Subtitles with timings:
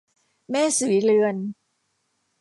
[0.51, 1.35] แม่ศรีเรือน